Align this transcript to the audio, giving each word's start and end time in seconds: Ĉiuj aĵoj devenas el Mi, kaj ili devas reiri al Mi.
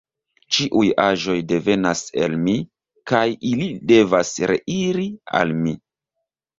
Ĉiuj 0.55 0.87
aĵoj 1.03 1.35
devenas 1.51 2.01
el 2.23 2.35
Mi, 2.47 2.57
kaj 3.13 3.23
ili 3.53 3.71
devas 3.95 4.35
reiri 4.55 5.11
al 5.43 5.59
Mi. 5.65 5.81